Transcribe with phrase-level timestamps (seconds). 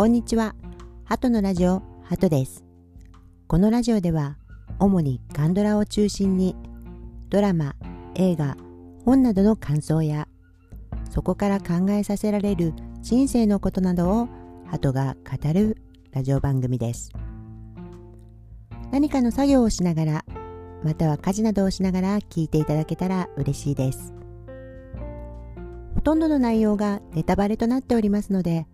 [0.00, 0.54] こんにちは。
[1.04, 2.64] ハトのラジオ、ハトです。
[3.46, 4.38] このラジオでは、
[4.78, 6.56] 主にカンドラを中心に、
[7.28, 7.74] ドラマ、
[8.14, 8.56] 映画、
[9.04, 10.26] 本などの感想や、
[11.10, 12.72] そこから考えさせられる
[13.02, 14.28] 人生のことなどを、
[14.64, 15.76] ハトが語る
[16.12, 17.12] ラジオ番組です。
[18.92, 20.24] 何かの作業をしながら、
[20.82, 24.14] または家事などをしながら聞いていただけたら嬉しいです。
[25.94, 28.66] ほとんどの内容がネタバレとなっておりますので、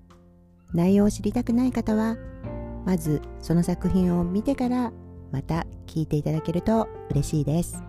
[0.73, 2.16] 内容を知りたくない方は
[2.84, 4.93] まずその作品を見てから
[5.33, 7.83] また聞いていただけると嬉しいです。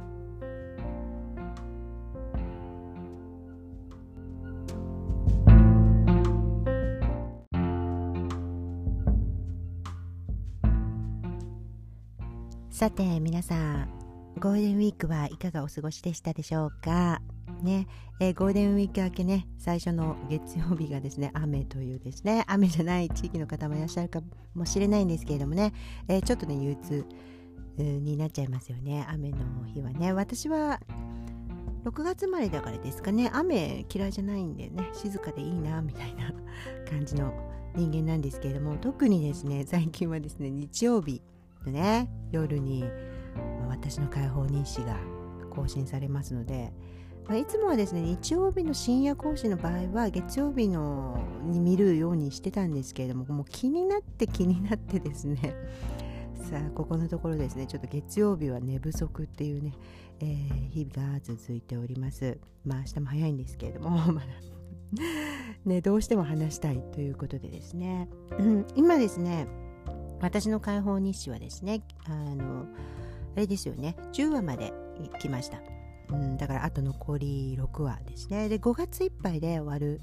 [12.70, 13.90] さて皆さん
[14.40, 17.22] ゴールデンウィークはいかがお過ごしでしたでしょうか？
[17.64, 17.88] ね、
[18.20, 24.22] えー、ゴールデンウィーク明けね、最初の月曜日がですね、雨というですね、雨じゃない地域の方もいらっしゃるか
[24.56, 25.74] もしれないんですけれどもね、
[26.08, 27.06] えー、ちょっとね、憂鬱
[27.78, 30.14] になっちゃいますよね、雨の日はね。
[30.14, 30.80] 私は
[31.84, 36.34] 6月生まれだからですかね、雨嫌いじゃないんでね、静かでいいな、みたいな
[36.90, 37.34] 感じの
[37.76, 41.22] 人間なんですけれども、特にですね、最近はですね、日曜日
[41.66, 42.84] のね、夜に、
[43.62, 44.98] ま、私の解放日誌が
[45.52, 46.74] 更新されますので、
[47.28, 55.54] まあ、いつもはですね日曜日の深夜講師の場合は月曜日のに見るようにしてたんですけれどももう気になって気になってですね
[56.50, 59.74] さあここのところですねちょっと月曜日は寝不足っていうね、
[60.22, 62.40] えー、日々が続いております。
[62.64, 64.28] まあ明日も早いんですけれども まだ。
[65.66, 68.08] ねどうしても話したいということでですね、
[68.40, 69.46] うん、今ですね
[70.22, 72.68] 私の解放日誌はですねあの
[73.36, 74.72] あれですよね10話まで
[75.20, 75.77] 来ました。
[76.10, 78.50] うん、だからあと残り6話ですね。
[78.50, 80.02] で5月いっぱいで終わる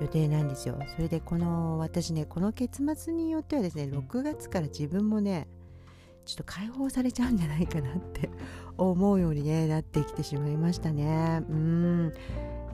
[0.00, 0.78] 予定なんですよ。
[0.94, 5.48] それでこの私ねこの結末によってはですね6月から自分もね
[6.24, 8.30] ちょっと解放されちゃうんじゃないかなって
[8.76, 11.44] 思うように、ね、なってきてしまいましたね。
[11.48, 12.12] うん。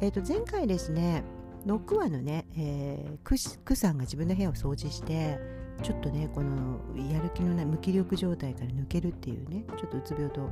[0.01, 1.25] えっ、ー、と前回ですね
[1.67, 5.39] 6話のね、えー、クさんが自分の部屋を掃除して
[5.83, 6.81] ちょっとねこの
[7.11, 10.51] やる気のない無気力状態から抜けるっていうねちょっとうつ病と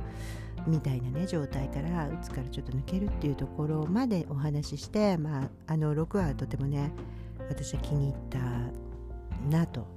[0.67, 6.91] みたいなね状態からうつからちょっと抜けるっていうところまでお話しして、まあ、あの6話はとてもね
[7.49, 8.39] 私は気に入った
[9.49, 9.87] なと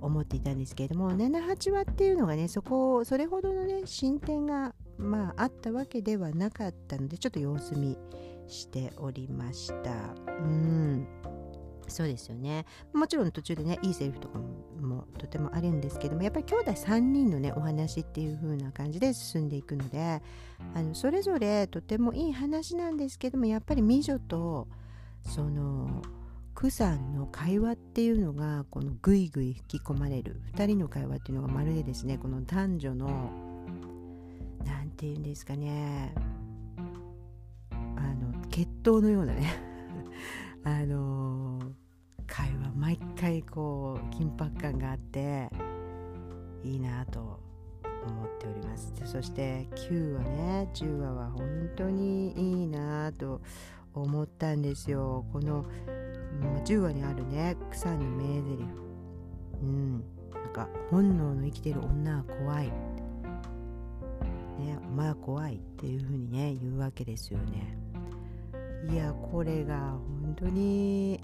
[0.00, 7.96] 思っていたんですけれども78話っていうのがねそこそれほどのね進展がまああったわけではなかったのでちょっと様子見
[8.46, 9.90] しておりました。
[10.26, 11.06] うん。
[11.88, 12.66] そうですよね。
[12.92, 14.44] もちろん途中でねいいセリフとかも
[14.84, 20.22] もとてもあるんですけどもやっぱり兄弟3人のねお話っていう風な感じで進んでいくので
[20.74, 24.68] あのそれぞれとてもいい話なんですけどもやっぱり美女と
[25.22, 26.02] その
[26.54, 33.30] クさんの会話っていうのがこのぐいぐい吹き込まれる2人の会話っていうのがまるでですねこの男女の
[34.64, 36.14] 何て言うんですかね
[37.70, 37.74] あ
[38.14, 39.52] の血統のようなね
[40.62, 41.60] あの
[42.34, 45.48] 会話毎回こう緊迫感があって
[46.64, 47.38] いいなと思
[48.24, 48.92] っております。
[49.04, 50.68] そして9話ね。
[50.74, 53.40] 10話は本当にいいなと
[53.94, 55.24] 思ったんですよ。
[55.32, 55.64] この
[56.64, 58.64] 10話にあるね草の名台詞
[59.62, 60.04] うん。
[60.32, 62.66] なんか本能の生きてる女は怖い。
[62.66, 62.72] ね
[64.88, 67.78] お前は怖いっていう風にね言うわけですよね。
[68.90, 71.20] いやこれが本当に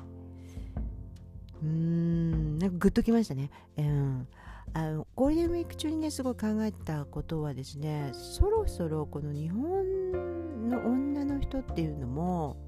[1.62, 2.58] うん。
[2.60, 4.28] なんかグッときましたね、うん、
[4.74, 12.58] あのゴールデンウィーク中にねすごい考えたことはですねそろそろこの日本の女の人っていうのも、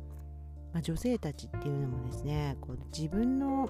[0.73, 3.69] まあ、女性たちっていうのもですねこう自分の、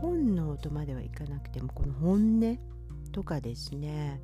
[0.00, 2.58] 本能とまではいかなくてもこの本音
[3.12, 4.20] とかですね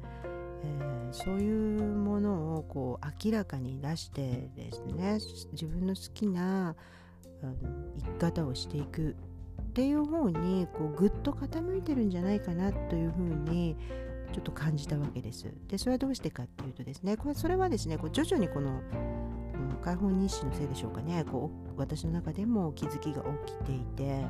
[0.66, 5.18] えー、そういうものをこう明らかに出してですね
[5.52, 6.74] 自分の好きな
[7.48, 7.56] あの
[7.98, 9.14] 生き方をしていく
[9.62, 13.76] っていう方にこうぐっと傾いてるんじゃないかなというふうに
[14.32, 15.52] ちょっと感じたわけです。
[15.68, 24.24] でそれはどうしてかっていうとですねこれそれはですねこう徐々にこの、うん、解放日誌のせいでしょうかねこう私の中でも気づきが起きていて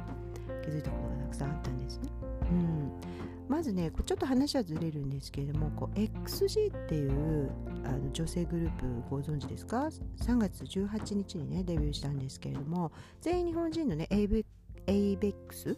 [0.62, 2.08] 気づいたことがたくさんあったんですね。
[2.50, 2.92] うん
[3.48, 7.50] まずねちょっと話はずれるんですけれどもこう XG っていう
[7.84, 9.88] あの女性グループご存知ですか
[10.18, 15.76] ？3月18日にねデビューしたんですけれども全員日本人のね ABEX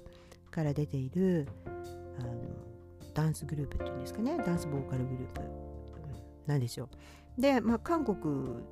[0.51, 1.49] から出ている
[2.19, 2.33] あの
[3.15, 4.39] ダンスグループっていうんですかね？
[4.45, 5.41] ダンスボーカルグループ
[6.47, 6.89] なんですよ。
[7.39, 8.63] で、まあ、韓国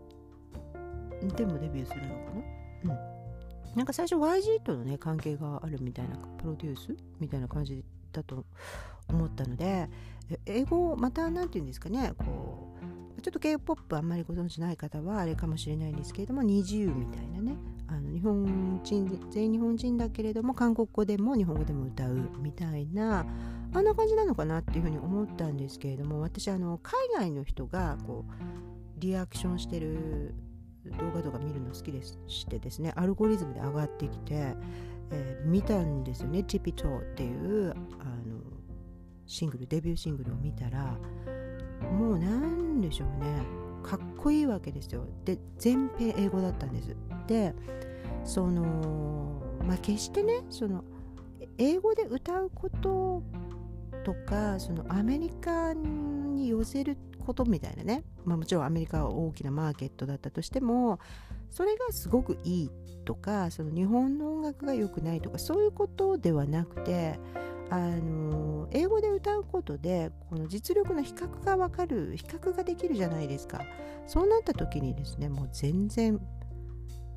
[1.37, 2.31] でもデビューするのか
[2.85, 3.77] な、うん。
[3.77, 8.45] なんか最初 YG とのね関係があるみたいなプロデュースみたいな感じだと
[9.09, 9.89] 思ったので
[10.47, 17.57] 英語をまた何て言うんですかねこうちょっと K-POP あんまりご存知ない方はあれかもしれないんですけれども NiziU みたいなね。
[17.87, 23.27] あの日本人全員日本人だけれども韓国語でも日本語でも歌うみたいな
[23.75, 28.33] あんな感じなのかなっていうふうに思ったんですけれども私あの海外の人がこう
[29.01, 30.35] リアクションしてる
[30.99, 34.55] 動画とか見るの好きでしてですねアルゴリズムで上がってきて、
[35.11, 38.41] えー、見たんですよね「チピトー」っていうあの
[39.27, 40.99] シングルデビューシングルを見たら
[41.93, 43.65] もうなんでしょうね。
[43.83, 45.07] かっこいいわけですよ。
[45.25, 46.97] で全編英語だったんです。
[47.27, 47.55] で
[48.25, 50.85] そのまあ決してねその
[51.59, 53.23] 英語で歌うこと
[54.05, 60.99] とかそのアメリカに寄せることみたいなね、まあ、もちろんアメリカは大きなマーケットだったとしても
[61.51, 62.71] それがすごくいい
[63.05, 67.19] とかその日本の音楽が良くないとかそういうことではなくて
[67.71, 73.63] あの英語で歌うことでこの実力の比較が分かる比較ができるじゃないですか。
[74.07, 76.21] そうなった時にですねもう全然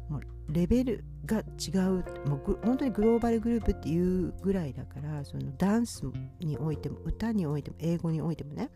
[0.10, 6.06] もうレベルが違うもう本当にグローバルグループっていうぐらいだからそのダンス
[6.40, 8.70] においても歌においても英語においてもね。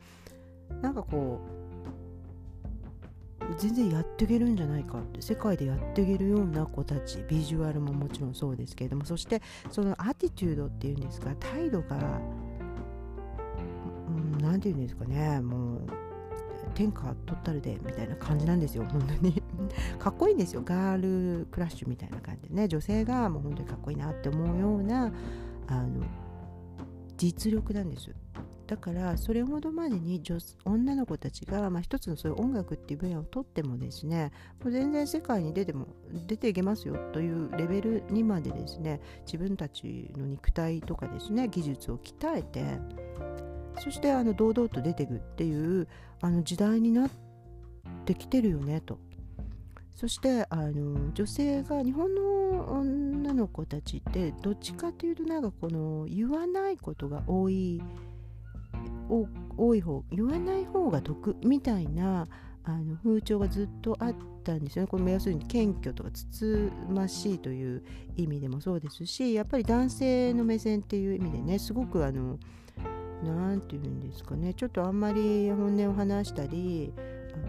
[0.82, 1.61] なんかこう
[3.58, 11.98] 全然やっていけるんじゃないかって世界でやっていけるような子たちビジュアルももちろんそうですけれどもそしてそのアティチュードっていうんですか態度が
[14.40, 15.80] 何、うん、て言うんですかねもう
[16.74, 19.42] 天下取ったるでみたいな感じなんですよ本当に。
[20.00, 20.62] かっこいいんですよ。
[20.64, 22.68] ガールクラッシュみたいな感じでね。
[22.68, 25.12] 女性がもう本当にかっこいいなって思うような
[25.68, 26.04] あの
[27.18, 28.10] 実力なんです
[28.72, 34.32] だからそれほどまでに女女の子たちが、まあ、一つのそういう音楽っていう分野をとってもですね
[34.64, 35.88] もう全然世界に出ても
[36.26, 42.80] 出ていけますよというレベルにまでですね自分たちの肉体とかですね技術を鍛えて
[43.84, 45.90] そしてあの堂々と出てくっていう
[46.22, 47.10] あの時代になっ
[48.06, 48.98] てきてるよねと。
[49.98, 57.84] そしてあの女性が日本の女の子たちってどっちかというとなんかこの言わないことが多い
[59.58, 62.28] 多い方言わない方が得みたいな
[62.64, 64.88] あの風潮がずっとあったんですよね。
[64.88, 67.84] これも要するに謙虚とかつつましいという
[68.16, 72.38] 意味でもそうですしやっぱり男性の目線っていう意味でねすごくあの
[73.24, 76.94] 何て言うんですかねちょっとあんまり本音を話したり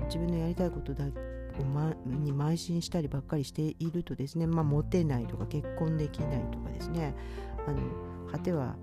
[0.07, 7.15] 自分のやりたいことだを、ま、に邁進したりばっかりしているとですねまあモテないとか結婚できないとかですね
[7.67, 7.79] あの
[8.31, 8.77] 果ては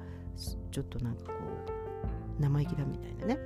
[0.72, 1.34] ちょっとなんか
[2.40, 3.38] 生意気だみたいなね。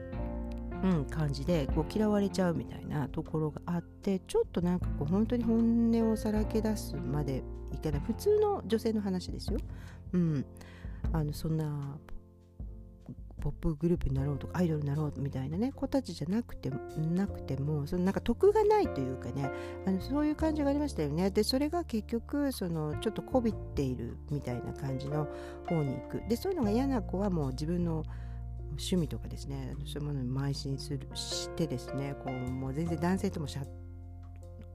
[0.83, 7.41] うん、感じでこう嫌われちゃうみたいなところがあってちょっとなんかこう本当に本音をさらけ出すまで
[7.71, 8.01] いけない。
[8.01, 9.59] 普通の女性の話ですよ。
[10.11, 10.45] うん、
[11.13, 11.97] あのそんな
[13.43, 19.51] ポップグループになろうとかアイドルになろうみたいなね子たちじゃなくてなくてもそのなんか得がないというかね
[19.85, 21.29] あのそういう感じがありましたよね。
[21.29, 25.27] でそれが結局そのちょっとこびっているみたいな感じの
[25.67, 26.23] 方に行く。
[26.29, 28.03] でそういうのが嫌な子はもう自分の
[28.77, 33.65] 趣味とかですねそういうものに邁進するしてですねこうもう全然男性ともシャッ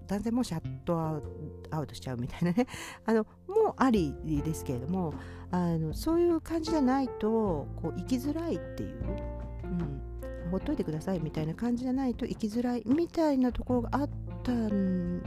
[0.09, 1.23] 男性もシャット
[1.71, 2.67] アウトしちゃうみたいなね。
[3.05, 5.13] あのもうありですけれども
[5.51, 9.05] あのそういう感じじゃないとこう生きづらいっていう、
[9.65, 14.11] うん、ほっといてくださいみたいな感じじゃないと生きづらいみたいなところがあっ
[14.43, 15.23] たん、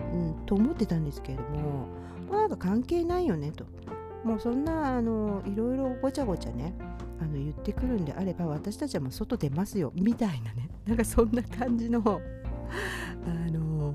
[0.47, 1.87] と思ってたんですけれども
[2.31, 3.65] なんか関係ないよねと。
[4.23, 6.75] もうそんなあのいろいろごちゃごちゃね
[7.21, 10.69] あの言ってくるんであれば私たちはもう外出ますよみたいなね。
[10.85, 12.01] なんかそんな感じの
[13.25, 13.93] あの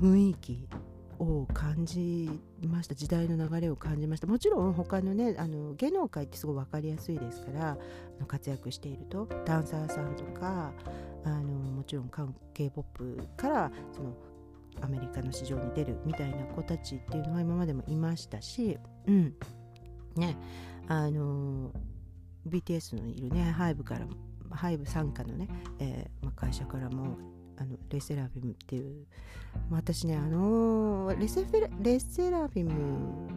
[0.00, 0.68] 雰囲気
[1.18, 2.30] を感じ
[2.62, 2.94] ました。
[2.94, 4.28] 時代の流れを感じました。
[4.28, 7.76] もちろん他のねあの芸能界ってすごい分かりやすいですから
[8.28, 10.72] 活躍しているとダンサーさんとか
[11.24, 12.10] あのもちろん
[12.54, 14.14] K-POP からその
[14.80, 19.34] アメリカの市場に出るみたいな子たちっていうのは今までもいましたし、うん。
[20.14, 20.36] ね。
[20.88, 21.70] あの
[22.48, 24.06] BTS のいるねハイブから
[24.50, 27.18] ハイブ傘下のね、えーまあ、会社からも
[27.58, 29.06] あのレセラフィムっていう
[29.70, 33.28] 私ねあのレセフェレセラフィム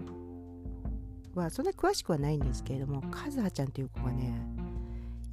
[1.35, 4.33] はそんな詳しくはないんですけれどもカズハちゃんっていう子がね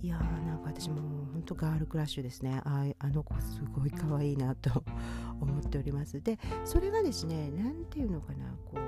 [0.01, 0.97] いやーなんか私も
[1.33, 2.61] 本当ガールクラッシュですね。
[2.65, 4.85] ああの子すごい可愛いなと
[5.41, 6.21] 思っております。
[6.23, 8.79] でそれがですね何ていうのかなこう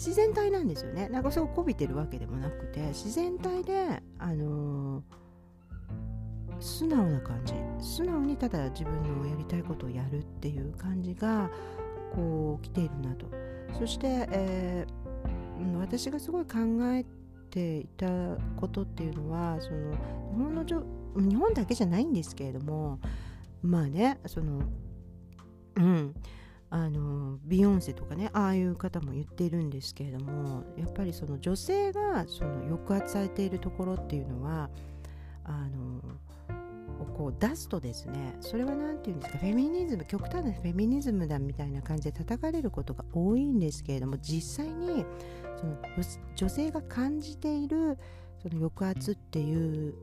[0.00, 1.10] 自然体なんですよね。
[1.10, 5.20] なんかそうこびてるわけでもなくて自然体であのー
[6.58, 7.54] 素直な感じ。
[7.78, 11.50] 素直にただ自分のやりたいことをやるっていう感じが
[12.14, 13.26] こう来ているなと。
[13.78, 16.58] そして、えー、私がすごい考
[16.92, 17.04] え
[17.50, 18.06] ていた
[18.56, 19.92] ことっていうのはその
[20.32, 23.00] 日本の日本だけじゃないんですけれども
[23.62, 24.62] まあねその
[25.76, 26.14] うん。
[26.72, 34.70] あのビヨンセとかねああいう方も言っているんですけれどもやっぱりその女性がその抑圧されているところっていうのは
[35.44, 36.00] あの
[37.16, 38.36] こう出すとですね。
[38.40, 45.04] それは何て言うんですかフェミニズム極端なフェミニズムだみたいな感じで叩かれることが多いんですけれども実際に
[45.56, 45.76] その
[46.36, 47.98] 女性が感じている
[48.42, 49.94] その抑圧っていう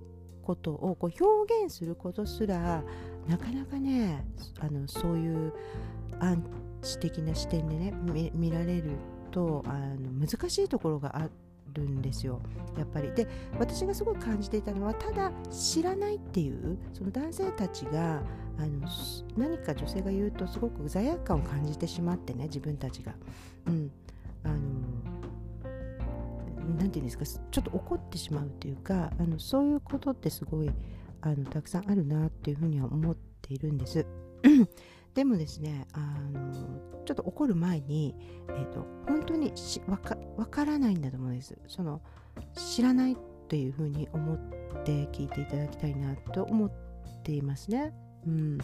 [0.44, 2.84] ことをこう表現することすら
[3.28, 4.26] なかなかね
[4.60, 5.54] あのそういう
[6.20, 6.44] アン
[6.82, 7.94] チ的な視点でね
[8.34, 8.92] 見られる
[9.32, 11.30] とあの難しいところがあ
[11.74, 12.42] るんですよ。
[12.78, 13.12] やっぱり。
[13.14, 13.28] で
[13.60, 18.22] 私がすごい感じていたのはただ知らないっていうその男性たちが
[18.58, 18.88] あの
[19.36, 23.14] 何か女性が言うとすごく罪悪感を感じてしまってね自分たちが。
[23.68, 23.92] うん。
[24.44, 24.58] あの
[26.78, 30.70] 何て言うんですかちょっと怒ってしまうというかあのそういうことってすごい
[31.22, 34.06] あのたくさんあるなっていうふうには思っているんです。
[35.18, 36.00] でもですねあ
[36.32, 36.54] の
[37.04, 38.14] ちょっと怒る前に、
[38.50, 42.02] えーと、本当にしわかわからないんだと思うんですその
[42.54, 43.18] 知らない
[43.50, 44.38] というふうに思っ
[44.84, 46.72] て聞いていただきたいなと思っ
[47.24, 47.96] ていますね。
[48.28, 48.58] うん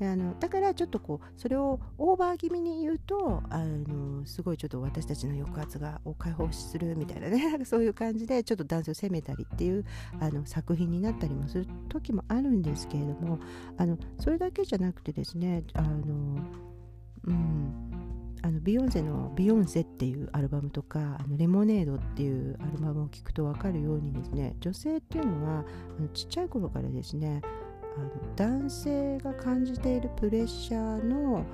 [0.00, 9.84] あのだからちょっとこうそれをオーバー気味に言うとあのすごいちょっと私たちの抑圧がを解放するみたいなね そういう感じでちょっと男性を責めたりっていう
[10.20, 13.38] あの作品になったりもする時もあるんですけれども
[13.76, 16.38] あのそれだけじゃなくてですねあの
[17.24, 17.86] うん
[18.42, 25.64] あのビヨンセの「ビヨンセ」っていうアルバムとか「あのレモネード」っていうアルバムを聴くと分かるようにですね女性っていうのは
[25.98, 27.40] あのちっちゃい頃からですね
[27.96, 31.44] あの男性が感じているプレッシャーの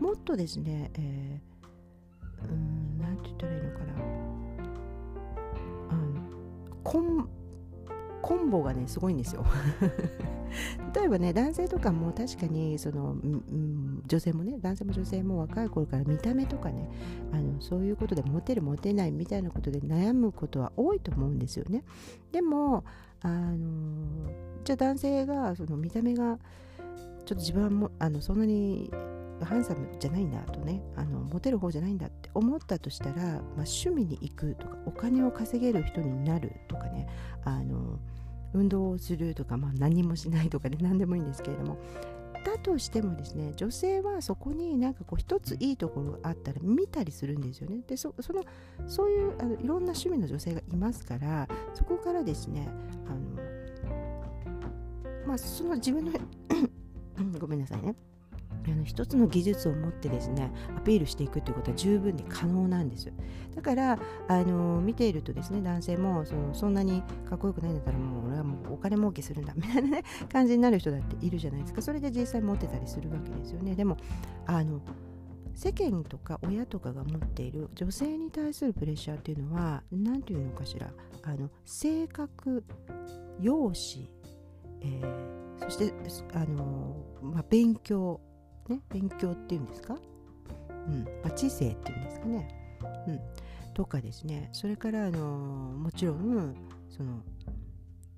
[0.00, 3.84] もっとですね、えー、うん何て言ったらいいのかな。
[5.90, 6.22] あの
[8.22, 9.44] コンボがねすごいんですよ。
[10.94, 16.88] 例えばね男性とかも確かにその、うん、女性もね男性も女性も若い頃から見た目とかね
[17.32, 21.84] あのそういうことでモテるモテないみたいなことで悩むことは多いと思うんですよね。
[22.30, 22.84] でも
[23.22, 23.56] あの
[24.64, 26.38] じゃあ男性がその見た目が
[26.96, 28.90] ちょっと自分はもあのそんなに
[29.44, 37.08] ハンサムじゃないんだとねあのモテる方じゃないんだって思ったとしたら、まあ、趣味に行くとかお金を稼げる人になるとかね
[37.44, 37.98] あの
[38.54, 41.78] 運動をするとか、まあ、何もしないとか、ね、何でもいいんですけれども
[42.44, 47.82] だとしてもですね女性はそこになんかこう一ついいところがあったら見たりするんですよね。
[47.86, 48.42] でそその
[48.86, 52.68] そういうあのいろんな趣味の女性がいますからそこからですね
[53.06, 53.42] あの
[55.26, 56.12] まあその自分の
[57.38, 57.94] ごめんなさいね。
[58.66, 63.12] あの一つの技術を持ってですねアピールしていくということは十分に可能なんです。
[63.54, 70.02] だからあの見ているとですね男性もそのそんなにかっこよくないんだったらもう俺はもうお金儲けするんだみたいな、ね、
[70.32, 71.82] 感じになる人だっているじゃないですか。
[71.82, 73.74] それで実際持ってたりするわけですよね。
[73.74, 73.96] でも
[74.46, 74.80] あの
[75.54, 80.92] 世間とか親とかが持っている女性に対するプレッシャーっていうのは何て言うのかしら。
[81.24, 82.64] あの性格
[83.40, 84.10] 容姿、
[84.80, 85.94] えー、そして
[86.34, 88.20] あの、まあ、勉強
[88.72, 89.96] ね、勉強っていうんですか、
[90.86, 91.04] うん。
[91.04, 92.48] まあ、知性っていうんですかね、
[93.06, 93.20] うん、
[93.74, 94.48] とかですね。
[94.52, 96.54] それからあのもちろん
[96.88, 97.22] その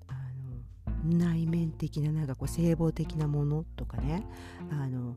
[0.07, 0.13] あ
[1.13, 4.25] の内面的ななんかこう性暴的なものとかね。
[4.71, 5.15] あの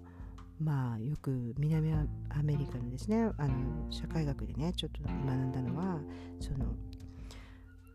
[0.60, 2.06] まあよく南ア
[2.42, 6.00] メリカのですねあの社会学でねちょっと学んだのは
[6.40, 6.74] その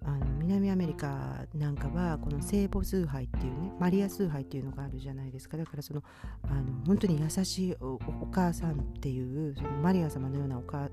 [0.05, 5.57] あの南アメリカなんかはこの聖母崇拝っていうねマリア崇拝っていうのがあるじゃないですか。
[5.57, 6.03] だからその
[6.43, 8.00] あの本当に優しいお
[8.31, 10.89] 母さんっていうそのマリア様のようなおか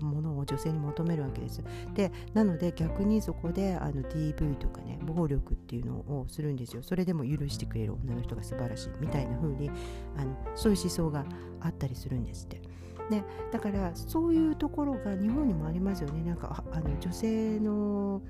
[0.00, 1.62] ものを女性に求めるわけです。
[1.94, 6.82] でなので逆にそこであの DV とかね暴力っていうのをするんですよ。
[6.82, 9.70] それでも許してくれる女の人が素晴らしいみたいな風に
[10.16, 11.24] あのそういう思想が
[11.60, 12.62] あったりするんですって。
[13.10, 16.22] ね、だからそういうところが日本にもありますよね。
[16.22, 18.22] なんかあの女性の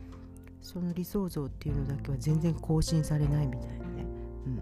[0.62, 4.06] その理想像っていうのだけは全然更新されないみたいなね、
[4.46, 4.56] うん、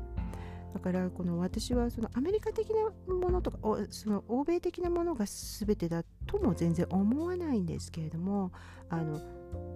[0.75, 3.59] だからこの私はそのアメリカ的なものとか
[3.90, 8.50] その欧米的なものが全てだとも全然思わないんですけれども
[8.88, 9.21] あの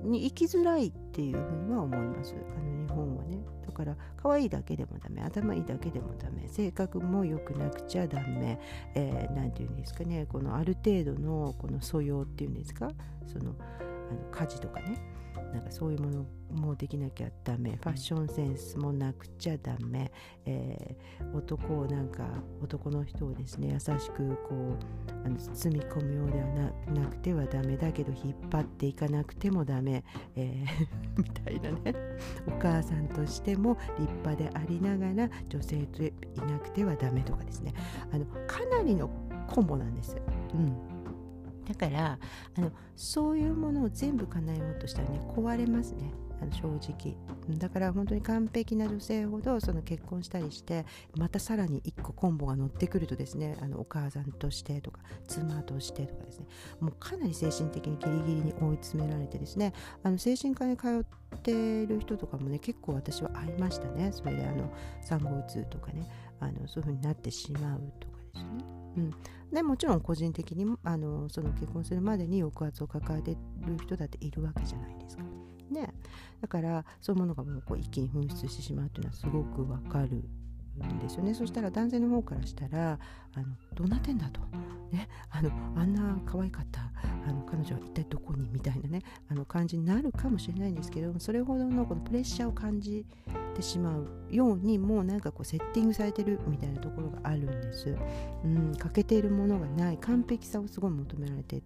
[0.03, 2.35] に生きづらいっていうふうには思います。
[2.35, 3.39] あの日本はね。
[3.67, 8.61] だから可愛いだけでもダメ頭いいだけでもダメ性格も良くなくちゃダメ
[8.95, 10.27] 何、えー、て言うんですかね。
[10.29, 12.89] このある程度のこの素養っていうんですか？
[13.27, 15.01] そのあの家事とかね。
[15.55, 17.79] なんかそういうものもできなきゃダメ。
[17.81, 20.11] ファッションセンスもなくちゃダメ、
[20.45, 22.25] えー、男をなんか
[22.61, 27.77] 男の人をですね優しくこうあの包み込むようではななくてはダメ。
[27.77, 31.95] だけど引っ張っていかなくてもダメ、えー、 みたいなね。
[32.49, 36.13] お母さんとしても立派でありながら女性とい
[36.49, 37.73] なくてはダメとかですね。
[38.13, 39.09] あのかなりの
[39.47, 40.17] コンボなんです。
[40.55, 40.94] うん
[41.67, 42.19] だから
[42.57, 46.13] あのそういうものを全部叶えようとしたらね壊れますね。
[46.41, 47.17] あの正直。
[47.59, 50.85] だから本当に完璧な女性ほどその結婚したりして
[51.17, 56.47] またさらに1個コンボが乗ってくるとですねあのお母さんとしてとか妻としてとかですね。
[56.81, 61.05] もうかなり精神的にギリギリに追い詰められてですねあの精神科に通
[61.35, 64.11] っている人とかもね結構私は会いましたね。
[64.13, 66.09] それであの産後うつとかね
[66.41, 68.84] あのそういう風になってしまうとかですね。
[68.97, 69.15] うん、
[69.53, 75.25] でもちろん個人的にあのその結婚するまでに抑圧を抱えてる人だっているわけじゃないですか。
[75.71, 75.93] ね、
[76.41, 80.25] だからそういうものがもうこう一気に噴出してしまうというのはすごくわかる
[80.87, 81.35] んですよね。
[81.35, 82.99] そしたら男性の方からしたら
[83.35, 84.41] あのどうなってんだと、
[84.93, 86.91] ね、あのあんな可愛かった
[87.27, 88.49] あの彼女は一体どこに？
[88.53, 93.05] みたいなねあの感じになるかもしれないんですけどそれほどのこのプレッシャーを感じ
[93.55, 97.97] てしまうようにもうなんかこうセッティングされてるみたいなところがあるんです、
[98.45, 99.99] うん、欠けているものがない。
[99.99, 101.63] 完璧さをすごい求められて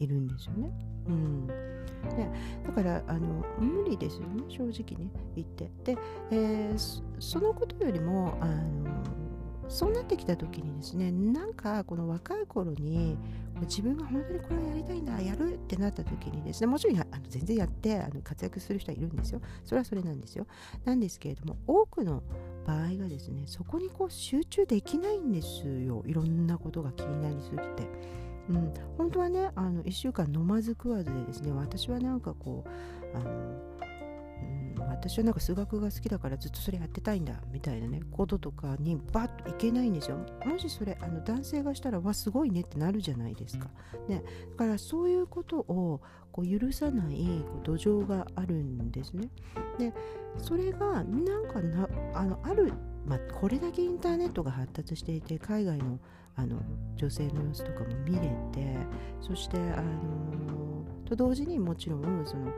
[0.00, 0.72] いるんですよね。
[1.06, 1.54] うん、で
[2.66, 5.70] だからあの無理ですよね正直ね言って。
[5.84, 5.98] で、
[6.30, 8.90] えー、そのことよりもあの
[9.68, 13.16] そうなってきた時にですねなんかこの若い頃に
[13.62, 20.46] 自分が本当にこれをやりたいんだやるってなった時にですねもちろんあの全然やってあの活躍する人はいるんですよそれはそれなんですよ
[20.84, 22.22] なんですけれども多くの
[22.66, 28.29] 場合がですねそこにこう集中できないんですよいろんなことが気になりすぎて。
[28.50, 33.30] うん、本当はねあの1週間飲まず食わずでですね私はなんかこうあの、
[34.76, 40.18] うん、私はなんか数学が好きだからずっとそれやってたいんだみたいなねこととかにバッといけないんですよ。
[40.44, 43.68] もしそれあの男性がしたらわすごいねってなるじゃないですか、
[44.08, 46.00] ね、だからそういうことを
[46.32, 49.30] こう許さないこう土壌があるんですね。
[49.78, 49.94] で
[50.38, 52.72] それがなんかなあのある
[53.06, 55.98] まあ、これだけインターネットが発達していて海外の
[56.36, 56.60] あの
[56.96, 58.20] 女性の様子とかも見れ
[58.52, 58.76] て
[59.20, 62.52] そしてあのと同時にもちろんその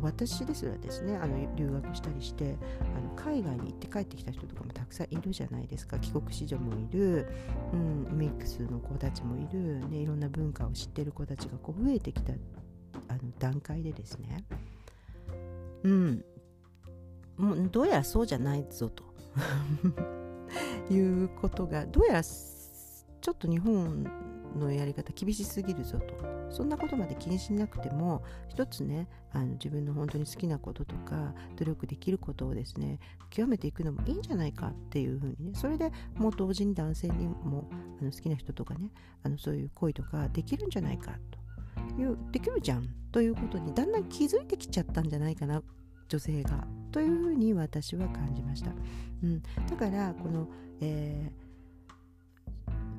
[0.00, 2.56] 私ですらですねあの留学したりして
[2.96, 5.98] あの海外に行って帰ってきた人とかもたくさんいるじゃないですか。
[5.98, 7.26] 帰国子女もいる、
[7.72, 12.32] うん、ミックスの子たちもいる、ね、いろんな文化を知ってる子たちがこう増えてきた
[13.08, 14.44] あの段階でですね。
[15.82, 16.24] うん。
[17.36, 19.04] もうどうやらそうじゃないぞと。
[20.90, 22.22] いうことがどうやら
[23.28, 24.10] ちょっと日本
[24.58, 26.14] のやり方厳しすぎるぞと。
[26.48, 37.68] そんなことまで気にしなくても一つねあの自分の本当に好きなこととか努力できることをですね極めていくのもいいんじゃないかっていうふうにねそれでもう同時に男性にも
[38.00, 38.90] あの好きな人とかね
[39.22, 41.12] あのそういう恋とかできるんじゃないか
[41.94, 45.62] というできるじゃんということにだんだん気づいてきちゃったんじゃないかな
[46.08, 48.70] 女性がというふうに私は感じました、
[49.22, 50.48] うん、だからこの、
[50.80, 51.47] えー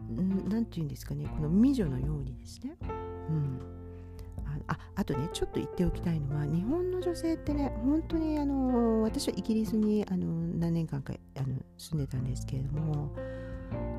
[0.09, 2.75] 何て言うんですかねこの美女のようにですね、
[3.29, 3.59] うん、
[4.67, 10.25] ああとねちょっと言っておきたいのは日本の女性ってね本当にあの私はイギリスにあの
[10.57, 13.15] 何年間かあの住んでたんですけれども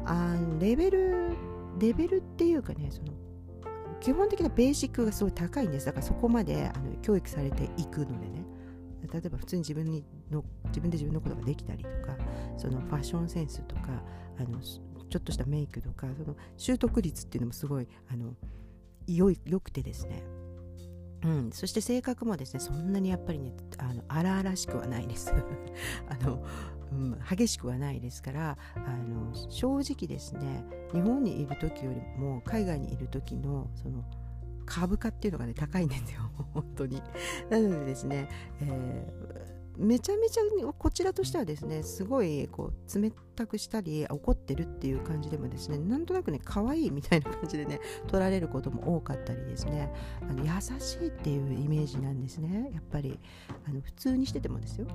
[0.07, 1.37] あレベル
[1.79, 3.13] レベルっていうかねその
[4.01, 5.87] 基本的なベーシックがすごい高いんです。
[5.87, 8.45] だからそこまであの教育されていくのでね。
[9.13, 12.17] 例えば普通に自分にの自分で自分のことができたりとか
[12.57, 13.83] そのファッションセンスとか
[14.39, 14.61] あの
[15.11, 18.35] ちょっとしたメイクとかその習得率っていうのもすごいあの
[19.07, 20.23] 良い良くてですね。
[21.23, 25.35] うん、そして性格もですねそんなにやっぱりねあの荒々しくはないです。
[26.09, 26.43] あの、
[26.93, 34.05] うん、激しくはないですからあの正直ですね日本にいる時よりも海外にいる時のその
[34.65, 36.23] 株価っていうのがね高いんですよ。
[36.55, 37.03] 本当に。
[37.51, 38.29] なのでですね、
[38.61, 40.43] えーめちゃめちゃ
[40.79, 49.93] こちらとしてはですねすごいこう冷たくしたり怒ってるっていう感じでもですねなんとなくね可愛いみたいな感じでね取られることも多かったりですね。
[50.23, 52.71] あの優しいっていうイメージなんですね。
[52.75, 53.19] やっぱり
[53.67, 54.87] あの普通にしててもですよ、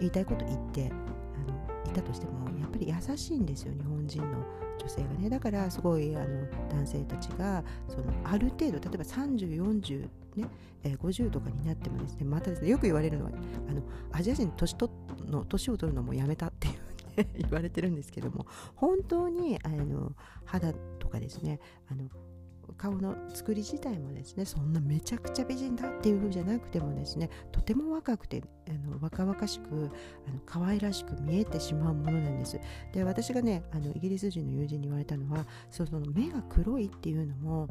[0.00, 4.44] 言いたいこと言ってあのいたとしてもやっぱり優しいんですよ日本人の
[4.78, 5.30] 女性がね。
[5.30, 10.48] だからすごいあの男性たちがそのある程度例えば3040ね、
[10.84, 13.30] えー、50とかになってもですねまたですねよく言われるのは
[13.68, 14.90] あのアジア人年と
[15.26, 16.74] の年を取るのもやめたっていう
[17.38, 20.12] 言われてるんですけども本当にあの
[20.44, 22.08] 肌とかですねあの
[22.76, 29.90] 顔の作り自体もですねそんなめちゃくちゃ美人だっていう風じゃなくてもですねとても若くてあの若々しく
[30.26, 32.60] あの可愛らしく見えてしまうものなんです。
[32.92, 37.68] で私がねあのイギリス人の友人に言われたのはその目が黒いっていうのも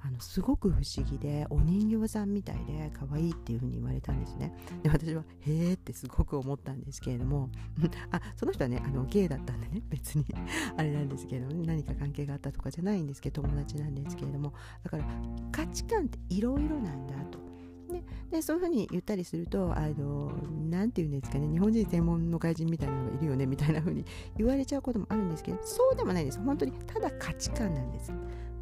[0.00, 4.54] あのすごく不思議でお人形さんみたいで可愛いっていう風に言われたんですね。
[4.82, 7.50] で私はへえってすごく思ったんですけれども
[8.10, 10.24] あその人はねあのゲイだったんでね別に
[10.76, 15.04] あれなんですけど、何か関係があったとかじゃないんですけど友達なんですけれどもだから
[15.50, 17.48] 価値観っていろいろなんだと。
[17.88, 20.30] ね、でそういうふうに言ったりするとあの
[20.68, 24.04] なんていうんですかね日本人専門の外人みたいなのがいるよねみたいなふうに
[24.36, 26.38] 言われちゃうこともあるんですけどそうでもないです。
[26.38, 28.12] 本当にただ価値観なんです。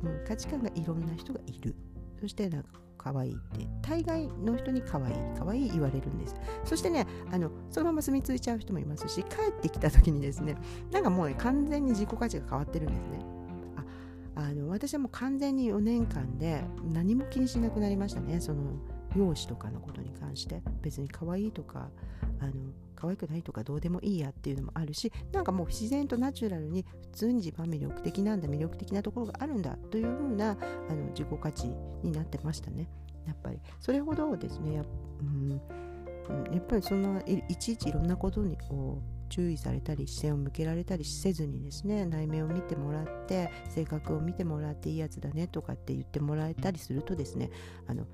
[0.02, 1.74] うん、価値観がいろんな人がいる。
[2.20, 6.34] そしてなんか可愛いって大概の人に可愛い可愛い言われるんです。
[6.64, 10.56] そしてねあのそのまま住み着いちゃう人もいますし帰ってきた時にですね
[10.90, 13.18] なんかもう、ね、完全に自己価値が変わってるんですね。
[14.36, 18.40] ああの私はもう完全に4年間で何も気にしなくなりましたね。
[18.40, 18.62] その
[19.14, 20.62] 容姿とかのことに関して。
[20.82, 21.88] 別に可愛いとか
[22.40, 22.52] あの
[22.96, 31.68] 可愛くないとかどうでもいいやっていうのもあるしなんかもう自然とナチュラルに普通に自分は魅力的なんだ魅力的なところがあるんだというふうなあの自己価値
[32.02, 32.88] になってましたね。
[33.26, 33.60] やっぱり。
[33.80, 34.84] それほどですねや,、
[35.20, 35.50] うん、
[36.52, 47.50] やっぱりそんないちいちいろんなことにこう注意されたり視線を向けられたりせずにですね内面を見てもらって性格を見てもらっていいやつだねとかって言ってもらえたりするとですね
[47.86, 48.06] あの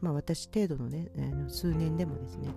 [0.00, 2.50] まあ私程度のねあの数年でもですね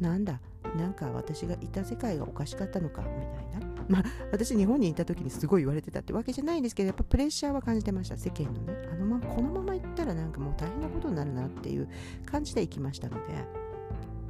[0.00, 0.40] なんだ
[0.76, 3.08] なんか私がいた世界がおかしかったのかみ
[3.50, 3.70] たいな。
[3.88, 8.88] まあ私日本にいた時にすごい言われてたってわけじゃないんですけどやっぱプレッシャーは感じてました世間のね。
[8.92, 11.88] あのままこのまま行ったらなんかもう大変なことになるなっていう
[12.24, 13.32] 感じで行きましたので。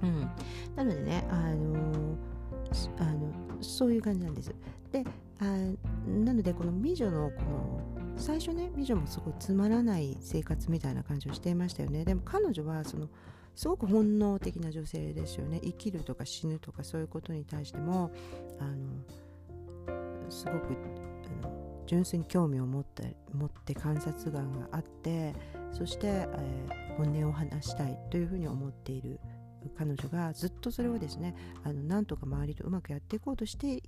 [0.02, 0.30] うん。
[0.76, 2.16] なのでねあの
[2.98, 4.54] あのそういう感じなんです。
[4.92, 5.04] で
[5.40, 5.44] あ
[6.24, 7.80] なのでこの美女のこの
[8.16, 12.04] 最初ね美女もすごいつまらない生活みたいな感じをしていましたよね。
[12.04, 13.08] でも彼女はその
[13.54, 15.60] すごく本能的な女性ですよね。
[15.62, 18.10] 生きるとか死ぬとかそういうことに対しても
[18.58, 20.76] あのすごく
[21.42, 25.34] あの純粋に興味を持って持って観察眼があって
[25.72, 29.18] そして、えー、本音を話したいというふうに思っている
[29.76, 31.34] 彼女がずっとそれをですね
[31.64, 33.82] あのなんとか周りとうまくやっていこうとして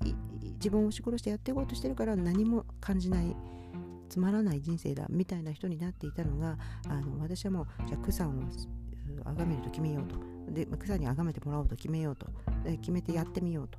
[0.55, 3.37] 自分を押し殺してやっていこうとしてるから何も感じない
[4.09, 8.43] つまらない人生だみたいな人になっていたのがあの私はもうじゃあクさんを
[9.25, 10.17] 崇めると決めようと。
[10.53, 12.27] で草に崇めてもらおうと決めようと。
[12.65, 13.79] で決めてやってみようと。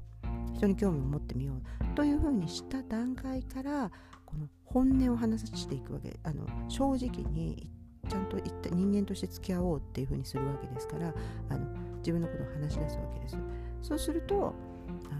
[0.53, 2.03] 人に興味を持ってみようと。
[2.03, 3.91] いうふうにした段階から
[4.25, 6.19] この本音を話させていくわけ。
[6.23, 7.71] あの正直に
[8.09, 11.13] ちゃんと言った人間として付き合おうっていうふうにするわけですから
[11.49, 11.65] あの
[11.97, 13.37] 自分のことを話し出すわけです
[13.81, 14.53] そうすると
[15.09, 15.15] あ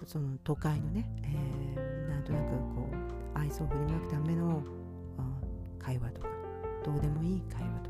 [0.00, 2.90] のその都会のね、えー、なんとなくこ
[3.34, 4.62] う愛想を振りまくための
[5.78, 6.28] 会話とか
[6.84, 7.89] どうでもいい会話と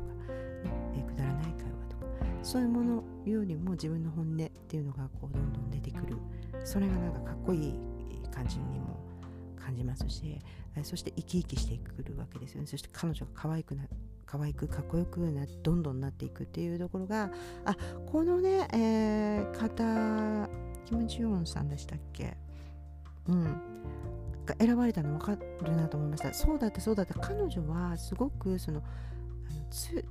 [0.95, 2.05] えくだらない会話とか
[2.43, 6.17] そういうものよりも自分の本音っていうのがこうどんどん出てくる。
[6.63, 7.79] それがなんかかっこいい
[8.31, 8.99] 感じにも
[9.59, 10.39] 感じますし
[10.83, 12.67] そして生き生きしてくるわけですよね。
[12.67, 13.83] そして彼女が可愛くな
[14.25, 17.31] 可愛くかっこよくなどんどんなっていくっていうところが
[17.65, 20.47] あこのね、えー、方
[20.85, 22.37] キム・ジヨンさんでしたっけ？
[23.27, 23.61] うん。
[24.45, 26.33] が選ばれたの分かるなと思いました。
[26.33, 27.13] そうだったそうだった。
[27.15, 30.03] 彼女はすごくそのあのつ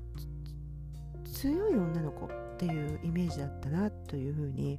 [1.40, 4.78] 強い女の子っていうイメージだったなというふうに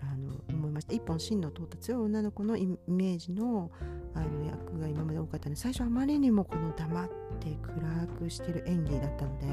[0.00, 0.94] あの思いました。
[0.94, 3.70] 一本芯の通った強い女の子のイメージの
[4.14, 7.08] あの役が今まで多かったので最初あまりにもこの黙っ
[7.40, 9.46] て暗くしてる演技だったので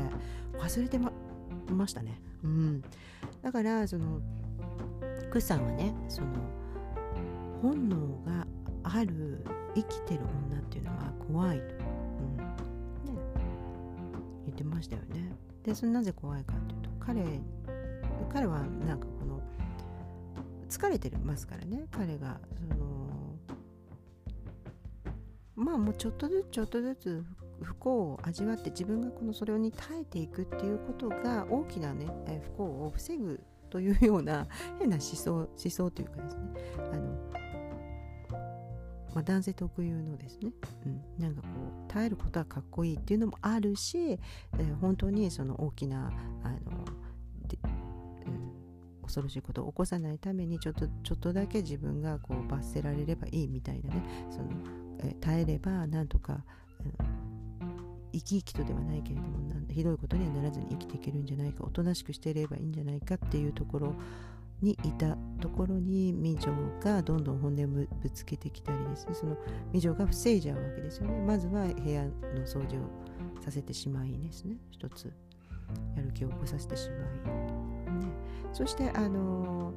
[0.58, 1.12] 忘れてま
[1.70, 2.84] ましたね、うん、
[3.42, 4.22] だからその
[5.32, 6.28] クさんはねその
[7.62, 8.48] 本能が
[8.84, 9.44] ある
[9.76, 12.38] 生きてる女っていうのは怖いと、うん。
[12.38, 12.46] ね、
[14.46, 15.36] 言ってましたよね。
[15.66, 17.24] でそれなぜ怖いかというと彼
[18.32, 19.42] 彼はなんかこの
[20.70, 21.86] 疲れてますからね。
[21.92, 23.06] 彼がその
[25.56, 27.26] まあもうちょっとずつちょっとずつ
[27.62, 32.08] 不幸を味わって自分がこのそれに耐えていくっていうことが大きなね
[32.44, 34.48] 不幸を防ぐというような
[34.80, 36.42] 変な思想思想というかですね。
[36.78, 37.45] あの
[39.16, 40.52] まあ、男性特有のですね、
[40.86, 41.48] うん、なんかこ
[41.88, 46.12] う耐えることはかっこいいっていうのもあるし、えー、本当にその大きな
[46.44, 46.86] あの
[47.48, 54.04] で、うん、恐ろしいことを起こさないためにちょっとちょっとだけ自分がこう罰せられればいいみたいなね。
[54.30, 54.50] その、
[55.00, 56.44] え、耐えればなんとか、
[56.84, 57.26] うん
[58.16, 63.96] 生き生きとではないけれどもひどいことにはならずに生きていけるんじゃないかおとなしくしていればいいんじゃないかっていうところ
[64.62, 69.14] にいたところに美女がどんどん本音をぶつけてきたりですね。
[69.14, 69.38] その
[69.72, 71.20] 美女が防いじゃうわけですよね。
[71.26, 72.12] まずは部屋の
[72.46, 74.58] 掃除をさせてしまいですね。
[74.72, 75.12] 一つ
[75.96, 78.08] やる気を起こさせてしまい、ね、
[78.54, 79.74] そしてあの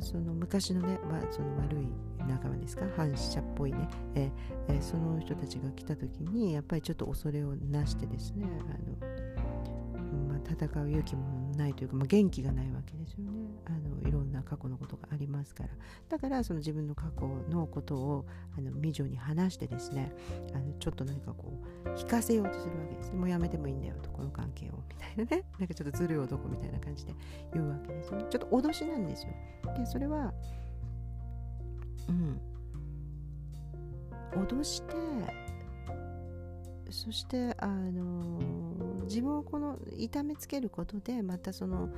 [0.00, 1.86] その昔のね、まあ、その悪い
[2.28, 2.84] 仲間ですか？
[2.96, 4.30] 反社っぽいね、え
[4.68, 13.30] えその人たちが来た時にやっぱりちょっと恐れをなしてですねあの、まあ、戦う勇気もないというか、まあ、元気がないわけですよね。
[13.66, 15.68] あのいろんな過去のことがありますから。
[16.08, 20.12] だからその自分の過去のことをあの未女に話してですね
[20.54, 23.18] あのちょっと何かこう引かせようとするわけですね。
[23.18, 24.82] もうやめてもいいんだよとこの関係を。
[24.88, 25.44] みたいなね。
[25.58, 27.14] なんかちょっとずるい男みたいな感じで
[27.52, 28.26] 言うわけですよね。
[28.30, 29.32] ちょっと脅しなんですよ。
[29.76, 30.32] でそれは
[32.08, 32.40] うん。
[34.32, 34.94] 脅して
[36.90, 38.38] そしてあの
[39.04, 41.88] 自分をこの痛めつけることでまたその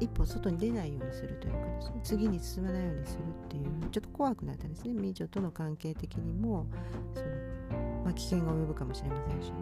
[0.00, 4.94] 一歩外に出ないようにするというかですね次に進まないようにするっていうちょっと怖くなったんですね。
[4.94, 6.66] 美女との関係的にも
[7.14, 7.26] その、
[8.04, 9.54] まあ、危険が及ぶかもしれませんしね、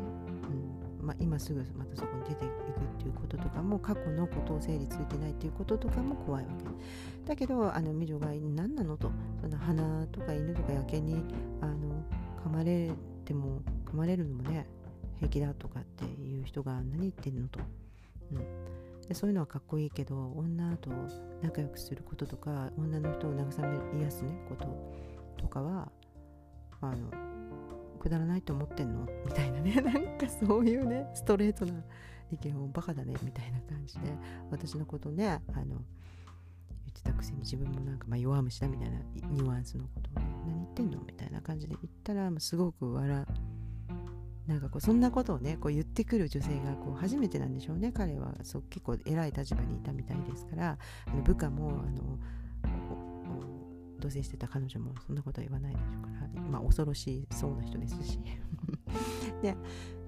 [1.08, 2.54] まあ、今すぐまたそこに出ていくっ
[2.98, 6.66] ていうこととかも過去のことを整理ついてないっていうこととかも怖いわけ。
[7.26, 11.14] だけどあの美女が何なのとその花とか犬とか野犬に
[11.62, 12.04] あの
[12.44, 12.90] 噛まれ
[13.24, 14.66] ても噛まれるのもね
[15.16, 17.60] 平気だとかっていう人が何言ってんのと、
[18.32, 20.90] うん、でそういうのはかっこいいけど女と
[21.40, 24.66] 仲良くすることとか女の人を慰め癒すねこと
[25.38, 25.90] とかは
[26.82, 27.37] あの
[28.08, 29.06] くだらないと思ってんの？
[29.26, 29.74] みたいなね。
[29.80, 31.84] なんかそういうねストレートな
[32.32, 34.12] 意見をバカだねみたいな感じで
[34.50, 38.98] 私のことねあの言ってたくせに自分もなんかまあ弱虫だみたいな
[39.30, 43.26] ニュアンスのことをね何言ってんのみたいな感じで言ったらすごく笑
[44.46, 47.92] なんかこうそんなことをねこう言ってくる女性がこう初めてなんでしょうね。
[47.92, 52.18] 彼はそう結構偉い立場にいたみたいですからあの部下もあの
[53.98, 56.42] 同棲してた彼女もそんなことは言わないでしょうから。
[56.42, 58.20] まあ恐ろしそうな人ですし。
[59.42, 59.56] で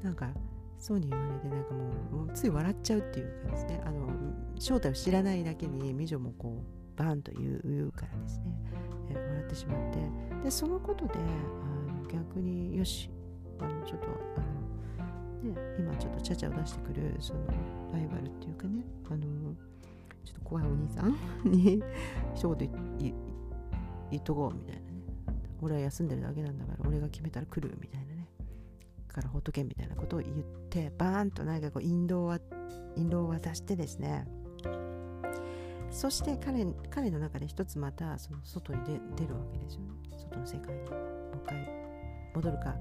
[0.03, 0.31] なんか
[0.79, 3.81] そうに言われてなんかもうつい笑っちゃうっていうかですね。
[3.85, 4.09] あの
[4.59, 8.45] 正体を知らないだけに美女もこうバーンと言う言うからですね、
[9.15, 9.99] 笑ってしまって。
[10.43, 13.11] でそのことであの逆によし
[13.59, 14.07] あのちょっと
[14.39, 17.41] あの、ね、今ちょっとちゃちゃを出してくるその
[17.93, 19.55] ライバルっていうかねあの
[20.25, 21.83] ちょっと怖いお兄さんに
[22.35, 22.71] 一言
[24.11, 24.87] 言っとこうみたいなね。
[25.63, 28.29] 俺は休んでるだけなんだから俺が決めたら来るみたいなね。
[29.09, 30.37] からほっとけみたいなことを言っ
[30.71, 32.39] てバーンとなんかこう引導は
[32.97, 34.27] 引導を渡してですね。
[35.91, 38.79] そして彼彼の中で一つまたその外に
[39.17, 39.89] 出るわけですよね。
[40.17, 40.81] 外の世界に。
[40.83, 41.69] もう一回
[42.35, 42.77] 戻るか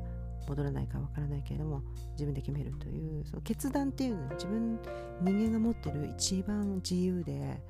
[0.48, 4.80] 戻らないかわからないけれども自分で決めるというその決断っていうのは自分
[5.22, 7.62] 人間が持ってる一番自由で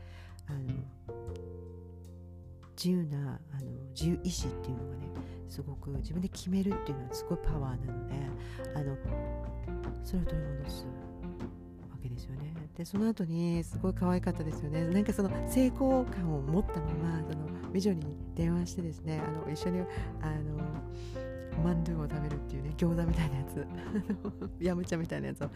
[0.47, 0.59] あの
[2.81, 5.09] 自由なあの自由意志っていうのがね
[5.49, 8.13] すごく自分で決めるっていうのはすごいパワーなので
[8.73, 8.95] あの
[10.01, 10.85] それを取り戻す
[11.91, 12.53] わけですよね。
[12.77, 14.85] でその後にすごい可愛かったですよね。
[14.87, 19.81] なんかその成功感を持ったままその美女に電話してですねあの一緒に
[20.21, 20.57] あの
[21.61, 23.67] マンドゥを食べるっていうね餃子みたいなやつ。
[24.63, 25.49] ヤムチャみたいなやつを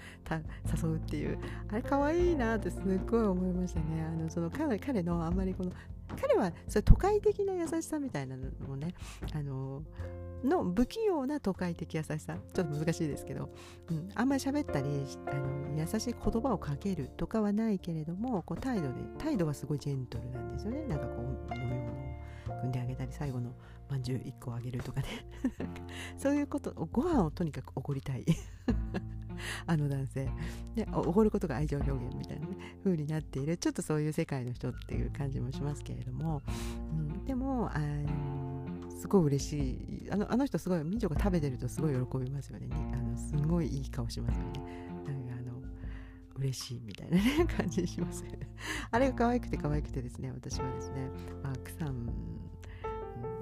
[0.84, 1.38] 誘うっていう。
[1.70, 4.04] あれ可愛いなってすっごい思いましたね。
[4.04, 5.72] あのその彼彼のあんまりこの
[6.20, 8.94] 彼はそれ都会的な優しさみたいなのもね
[9.34, 9.84] あの
[10.44, 12.36] の不器用な都会的優しさ。
[12.54, 13.50] ちょっと難しいですけど、
[13.90, 14.88] うん、あんまり喋ったり
[15.28, 20.86] あの優しい言葉をかけるとかはないけれどもこう態度で態度はすごいジェントルなんですよね。
[20.88, 23.52] なんかこう飲み物を組んであげたり最後の
[23.94, 25.08] まんじゅう1個あげるとかね。
[26.18, 28.26] そういうことご飯をとにかくおごりたい。
[29.68, 30.30] あの男性。
[30.76, 33.56] でおごることが愛情表現みたいなね風になっている。
[33.58, 36.42] ちょっとそういう世界の人っていう感じもしますけれども、
[36.92, 40.10] うん、でもあのすごい嬉しい。
[40.10, 42.68] あのあの人すごいみちょが食べてるとすごい喜びますよね。
[42.94, 44.90] あのすごいいい顔しますよね。
[45.06, 45.62] なんかあの
[46.38, 48.40] 嬉しいみたいな、ね、感じしますよね。
[48.90, 51.10] あれが可愛くて可愛くてですね私はですね
[51.44, 52.33] マークさん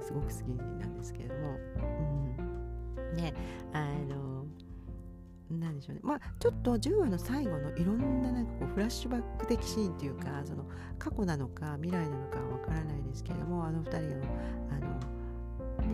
[0.02, 0.44] すごく好き
[0.80, 1.58] なんですけれども、
[2.98, 3.34] うん、ね
[3.74, 4.46] あの
[5.50, 6.02] なんでしょうね。
[6.04, 10.66] まあちょっと10話の最後のいろんななんかこうフラッシュバック的シーンというかその
[10.98, 14.26] 過去なのか未来なのかわからないですけれどもあの2人の
[14.72, 15.00] あの、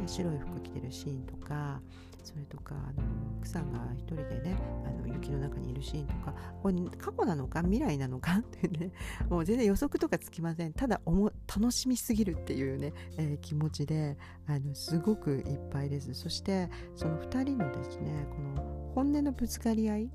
[0.01, 1.81] ね、白い服着てるシーンとか
[2.27, 3.07] それとかあの
[3.37, 8.91] 奥さんが一人でねあの雪の中にいるシーンとかこれ過去なのか未来なのかってね
[9.29, 10.73] もう全然予測とかつきません。
[10.73, 16.13] ただ楽しみすぎるっていうね、えー、気持ちであのすごくいっぱいです。
[16.13, 20.11] そしてその2人のですねこの本音のぶつかり合い、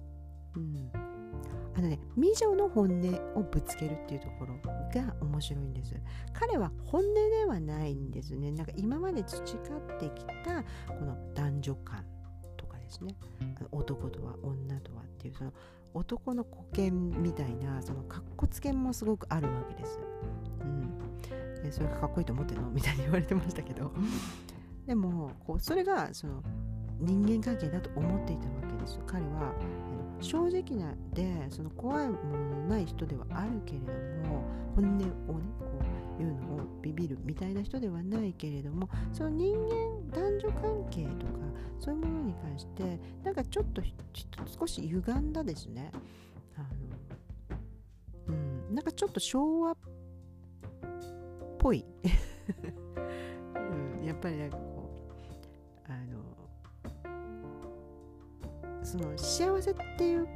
[0.56, 0.92] うん、
[1.74, 4.54] あのね美女の本音をぶつけるっていうところ
[4.94, 5.94] が面白いんです。
[6.32, 8.52] 彼は本音ではないんですね。
[8.52, 12.04] なんか今まで培ってきたこの男女観
[12.56, 13.16] とかですね。
[13.70, 15.52] 男とは女とはっていうその
[15.94, 20.00] 男の固見みたいなそのかっこつけもすごくあるわけです、
[20.62, 22.70] うん、でそれがかっこいいと思ってるの？
[22.70, 23.92] みたいに言われてましたけど。
[24.86, 26.42] でもこうそれがその
[26.98, 28.98] 人間関係だと思っていたわけです。
[29.06, 29.54] 彼は
[30.22, 33.92] 正直なでその怖いもののない人ではあるけれど
[34.28, 34.44] も
[34.76, 35.34] 本音をねこ
[36.18, 39.66] ういうのをビビるみたいな人ではないけれどもその人間
[40.10, 41.32] 男女関係とか
[41.78, 43.82] そういうものに関してなんかちょっと
[44.60, 45.90] 少し歪んだですね。
[46.56, 46.66] あの、
[48.28, 48.32] う
[48.72, 49.76] ん、なんかちょっと昭和っ
[51.58, 51.84] ぽい、
[54.00, 54.58] うん、やっぱりなんか
[58.92, 60.28] その幸せっていう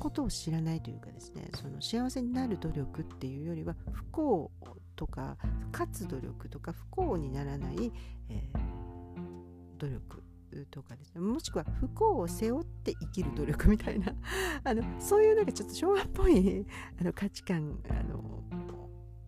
[0.00, 4.50] ことを知らないというかですねその幸せになる努力っていうよりは不幸
[4.96, 5.36] とか
[5.72, 7.92] 勝つ努力とか不幸にならない、
[8.28, 10.24] えー、努力
[10.72, 11.20] とかですね。
[11.20, 14.12] もしくは不幸を背負って生きる努力みたいな
[14.64, 16.66] あのそういうなんかちょっと昭和っぽい
[17.00, 18.42] あの価値観あの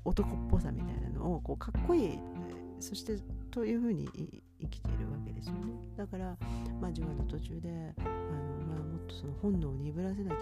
[0.04, 2.18] 男っぽさみたいなのをこうかっこいい
[2.80, 3.18] そして
[3.52, 4.39] というふうに
[5.40, 5.72] ですよね。
[5.96, 6.36] だから、
[6.80, 8.10] まあ、自分の途中であの、
[8.68, 10.36] まあ、もっとその本能を鈍らせなきゃ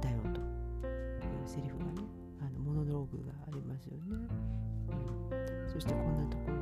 [0.00, 0.40] だよと。
[0.40, 2.06] いうセリフがね
[2.40, 4.28] あのモノローグがありますよね、
[5.30, 6.57] うん、そしてこんなところ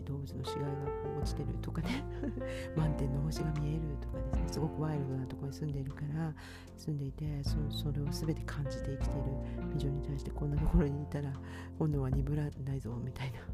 [0.00, 2.04] にねこう毎日動物の死骸が落ちてるとかね。
[2.76, 4.48] 満天の星が見えるとかですね。
[4.52, 6.34] すごくワイルドなところに住んでいるから
[6.76, 9.28] 住んでいてそそれを全て感じて生きている。
[9.74, 11.32] 美女に対してこんなところにいたら
[11.78, 13.38] 今度は鈍らないぞみたいな。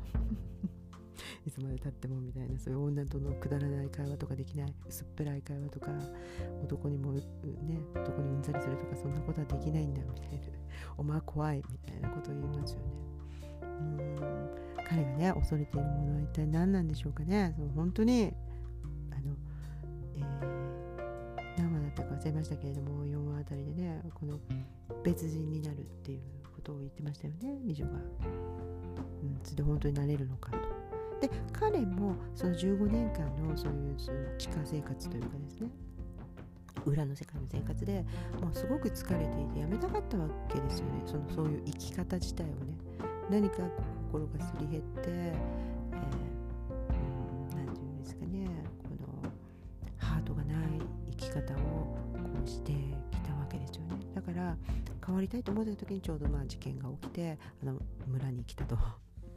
[1.45, 2.59] いつまでたってもみたいな。
[2.59, 4.75] そういう女とのくだらない会話とかできない。
[4.89, 5.91] 薄っぺらい会話とか
[6.63, 7.23] 男にもね
[7.95, 10.39] 男にうんざりするとかそんなことはできないんだみたいな。
[10.97, 12.85] お前怖いみたいなことを言いますよね。
[13.63, 13.65] う
[14.59, 14.62] ん。
[14.93, 17.55] 彼がね恐れているものは一体何なんでしょうかね。
[17.57, 18.33] その本当に
[19.11, 19.35] あの、
[20.17, 24.39] えー、何話だったか忘れましたけれども4話あたりでねこの
[25.03, 26.21] 別人になるっていう
[26.55, 28.01] ことを言ってましたよね美女が、うん、
[29.43, 30.59] それで本当になれるのかと。
[31.27, 35.71] で彼もその15年間のそういうその地下生活というかですね。
[36.85, 38.05] 裏の世界の生活で
[38.41, 41.03] もうすごく疲れていてやめたかったわけですよね。
[41.07, 42.77] そのそういう生き方自体をね。
[43.31, 43.63] 何か
[44.13, 48.47] 心がすり減って、えー、うん、て言うんですかね
[48.83, 49.31] この
[49.97, 50.57] ハートがない
[51.13, 51.97] 生き方をこ
[52.45, 52.73] うして
[53.11, 54.05] きたわけですよね。
[54.15, 54.55] だから
[55.05, 58.77] 変わりたいと思ってた時にちょうどまあ事件が起きてあの村に来たと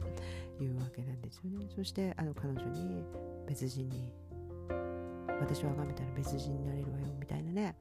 [0.60, 1.68] いうわけなんですよね。
[1.74, 3.02] そしてあの彼女に
[3.46, 4.12] 別人に
[5.40, 7.76] 私を崇めたら別人になれるわよみたいなね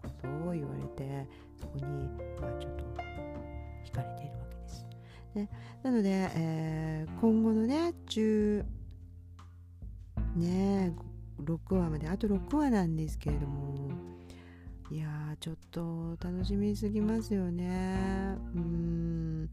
[0.00, 1.82] ことを言われてそこに
[2.40, 3.11] まあちょっと
[5.34, 5.48] ね、
[5.82, 8.64] なので、えー、今後のね10
[10.36, 10.92] ね
[11.42, 13.90] 6話まであと6話なんですけれども
[14.92, 18.36] いやーちょっと楽しみすぎますよね。
[18.54, 19.48] うん。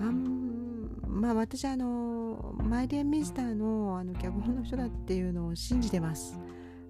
[0.00, 6.40] あんまあ私あのマイディアミスターのあの脚本の人だっていうのを信じてます。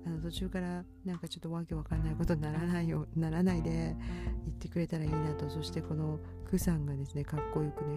[0.09, 5.51] あの途中からなんかちょっとわけわかんないことにならないよならないで言ってくれたらいいなと。
[5.51, 6.19] そしてこの
[6.49, 7.91] クさんがですねかっこよくね。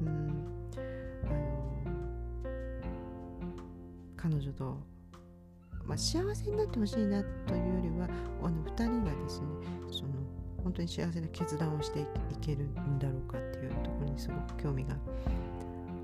[0.00, 0.08] うん。
[1.26, 1.60] あの
[4.16, 4.78] 彼女と、
[5.84, 8.08] まあ、幸せになってほしいなというよりは
[8.42, 9.46] あの2人がですね
[9.90, 10.10] その
[10.64, 12.06] 本当に幸せな決断をしてい
[12.40, 14.94] けるんだろうかっていうところにすごく興味が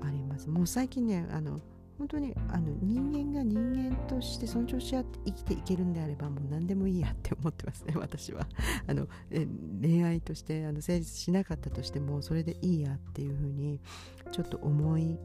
[0.03, 0.49] あります。
[0.49, 1.59] もう最近ねあの
[1.97, 8.47] 本当にあの人間が人間として尊重し合って生きていけるんであればもう何でもいいやって思ってますね 私は
[8.87, 9.07] あの
[9.81, 13.79] 恋愛としてあの成立しなかったとしてもそれでいいやっていうふうに
[14.31, 15.17] ちょっと思い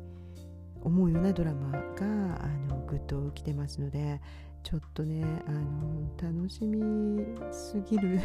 [0.82, 4.20] 思うようなドラマがあのぐっと来てますので
[4.62, 8.18] ちょっとねあの楽しみすぎる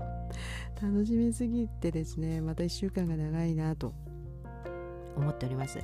[0.82, 3.92] 楽しみすぎてですねまた1週間が長いなと
[5.16, 5.78] 思っております。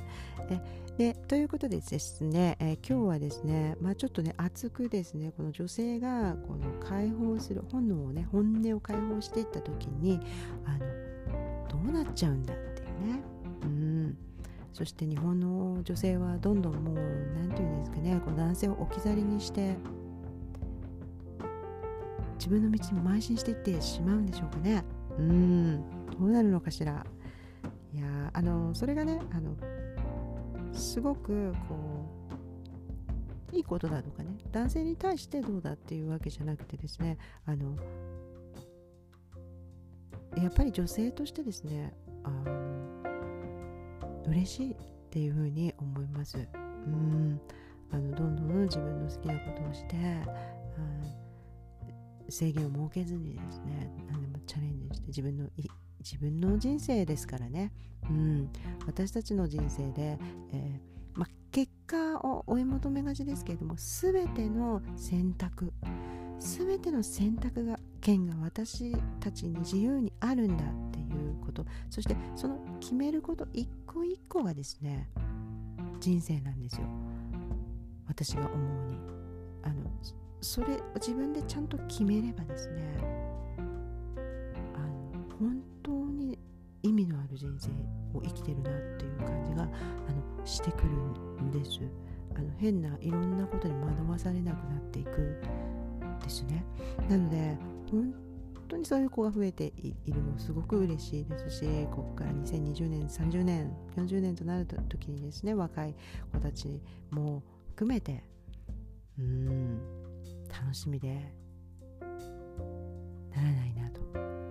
[0.97, 10.19] でということでですね、えー、今日はですね、まあ、ちょっとね熱くですねこの女性がこの解放する本能をね本音を解放していった時に
[10.65, 10.79] あの
[11.67, 13.23] どうなっちゃうんだっていうね。
[13.63, 14.17] うん。
[14.71, 16.95] そして日本の女性はどんどんもう
[17.35, 19.75] 何て言うんですかねこう男性を置き去りにして
[22.35, 24.83] 自分の道に邁進していってしまうんでしょうかね。
[25.17, 25.83] うん。
[26.11, 27.05] どうなるのかしら。
[27.93, 29.55] いやあのそれがねあの
[30.73, 31.75] すごくこ
[33.51, 34.37] ういいことだとかね。
[34.51, 37.77] 男性に対してどうだっていうわけじゃなくてですねあの
[40.35, 41.93] やっぱり女性としてですね
[42.23, 43.03] あの
[44.27, 44.75] 嬉しいっ
[45.11, 46.37] ていうふうに思います。
[46.37, 47.39] うん。
[47.91, 49.95] あのどんどん自分の好きなことをして
[52.29, 55.67] 制限を設けずにですね何でもチャレンジして自分のい
[56.03, 57.71] 自分の人生ですからね、
[58.09, 58.49] うん、
[58.85, 60.17] 私たちの人生で、
[60.51, 65.71] えー、ま、結果を追い求めがちですけれども全ての選択
[66.39, 75.09] 全ての選択が権が私たちに自由にあるんだっていうことそしてその決めること一個一個がですね
[75.99, 76.87] 人生なんですよ。
[78.07, 78.97] 私が思うに。
[79.63, 79.75] あの
[80.41, 83.32] それを自分でちゃんと決めればですね
[87.33, 87.69] る人生
[88.17, 90.89] を生きてるなっていう感じがあのしてくる
[91.43, 91.79] んです。
[92.35, 95.41] あの変ないろんなことに惑わされなくなっていく
[96.21, 96.63] ですね。
[97.09, 97.57] なので
[97.91, 98.13] 本
[98.67, 105.95] 当にそういう子が増えているのすごく嬉しいですしここから2020年30年40年となる時にですね若い
[106.31, 106.81] 子たち
[107.11, 108.23] も含めて
[109.19, 109.79] うん
[110.49, 111.33] 楽しみで
[111.99, 114.01] ならないなと。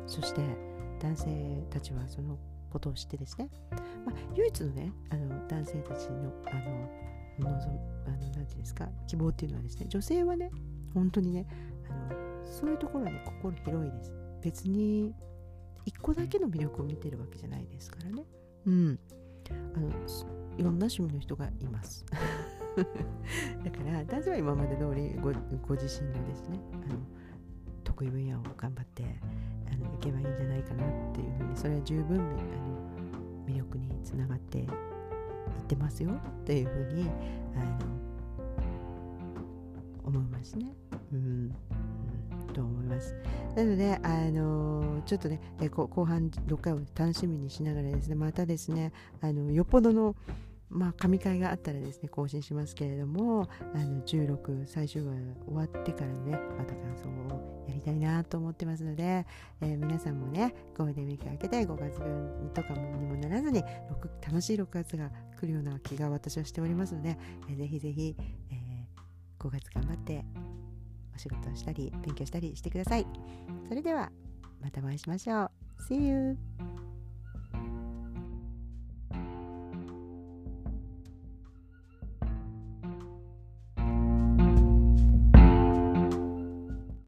[0.06, 0.42] そして
[1.00, 2.38] 男性たちはその
[2.72, 3.48] ことを知ってですね、
[4.04, 7.02] まあ、唯一のねあの男性たちのあの
[7.38, 7.48] 望
[8.06, 10.50] あのなんていうんですか希望っていうのはですね女性はね
[10.94, 11.46] 本当にね
[11.88, 14.12] あのそういうところに心広いです。
[14.42, 15.14] 別に
[15.84, 18.24] 一個だけの魅力を見てるわけじゃないですからね。
[18.66, 18.98] うん。
[19.76, 19.88] あの
[20.58, 22.04] いろんな趣味の人がいます。
[23.64, 25.32] だから男性は今まで通りご
[25.66, 26.98] ご自身のですねあの
[28.02, 29.04] 得意分野を頑張って
[29.70, 32.28] あのいけばいいんじゃないかなっていうふうにそれは十分あの
[33.46, 34.66] 魅力につながっていっ
[35.68, 37.08] てますよっていうふうに
[37.54, 37.92] あの
[40.04, 40.66] 思いますね。
[41.12, 41.54] うん、
[42.52, 43.14] と思います。
[43.54, 50.16] なので、あのー、ちょっとね、え後半6回を楽しみにしながらですね、またですね、あのよっぽどの
[50.72, 55.14] まあ、神会があったらですね、更新しますけれども、あの16最終話
[55.46, 59.26] 終わってからね、また感想をやりたいなと思ってますので、
[59.60, 63.62] えー、皆さんもね、ゴールデンウィーク明けて5月分とかもにもならずに、
[64.26, 67.18] 楽しい6月が来るような気が私はしておりますので、
[67.50, 68.16] えー、ぜひぜひ、
[68.50, 68.62] えー
[69.42, 70.24] 5月頑張って
[71.14, 73.06] お仕事をしたり勉強したりしてください。
[73.68, 74.10] それでは
[74.60, 75.50] またお会いしましょう。
[75.88, 76.81] See you!